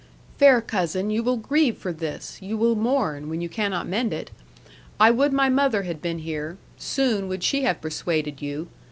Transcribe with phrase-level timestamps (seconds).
[0.39, 4.31] '"Fair cousin, you will grieve for this; you will mourn, when you cannot mend it.
[4.99, 8.67] I would my mother had been here, soon would she have persuaded you.